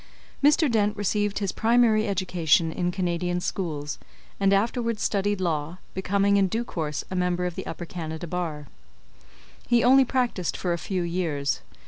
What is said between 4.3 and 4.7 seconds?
and